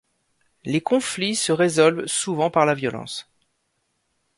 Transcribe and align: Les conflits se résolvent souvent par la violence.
Les 0.65 0.81
conflits 0.81 1.35
se 1.35 1.51
résolvent 1.51 2.07
souvent 2.07 2.49
par 2.49 2.65
la 2.65 2.73
violence. 2.73 3.29